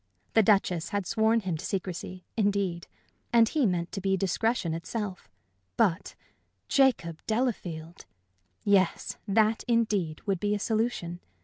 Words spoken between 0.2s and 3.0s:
The Duchess had sworn him to secrecy, indeed;